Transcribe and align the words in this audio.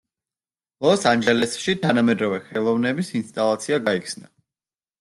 ლოს 0.85 1.05
ანჯელესში 1.09 1.75
თანამედროვე 1.85 2.41
ხელოვნების 2.47 3.13
ინსტალაცია 3.23 3.81
გაიხსნა. 3.91 4.31